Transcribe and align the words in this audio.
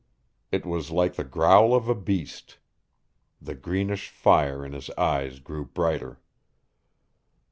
It 0.51 0.65
was 0.65 0.89
like 0.89 1.13
the 1.13 1.23
growl 1.23 1.75
of 1.75 1.87
a 1.87 1.93
beast. 1.93 2.57
The 3.39 3.53
greenish 3.53 4.09
fire 4.09 4.65
in 4.65 4.73
his 4.73 4.89
eyes 4.97 5.37
grew 5.39 5.63
brighter. 5.63 6.19